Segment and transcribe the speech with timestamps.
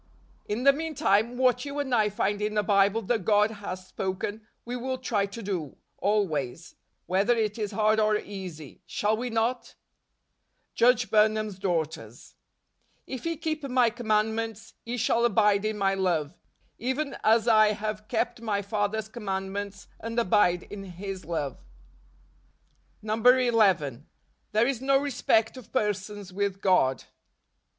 [0.47, 0.57] 10.
[0.57, 4.41] "In the meantime, what you and I find in the Bible that God has spoken,
[4.65, 6.73] we will try to do, always:
[7.05, 8.81] whether it is hard or easy.
[8.87, 9.75] Shall we not?"
[10.73, 12.33] Judge Burnham's Daughters."
[13.05, 16.35] If ye keep my commandments, ye shall abide in my love;
[16.79, 21.59] even as I have kept my Father's command¬ ments, and abide in his love."
[23.03, 24.07] 11."
[24.51, 27.03] There is no respect of persons with God."